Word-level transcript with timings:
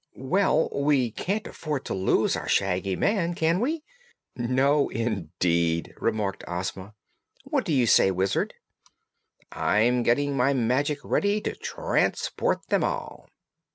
"Well, 0.15 0.69
we 0.73 1.11
can't 1.11 1.45
afford 1.45 1.85
to 1.85 1.93
lose 1.93 2.35
our 2.35 2.47
Shaggy 2.47 2.95
Man, 2.95 3.35
can 3.35 3.59
we?" 3.59 3.83
"No, 4.35 4.89
indeed!" 4.89 5.93
returned 5.97 6.43
Ozma. 6.47 6.95
"What 7.43 7.65
do 7.65 7.71
you 7.71 7.85
say, 7.85 8.09
Wizard?" 8.09 8.55
"I'm 9.51 10.01
getting 10.01 10.35
my 10.35 10.53
magic 10.55 10.97
ready 11.03 11.39
to 11.41 11.53
transport 11.53 12.65
them 12.69 12.83
all." 12.83 13.29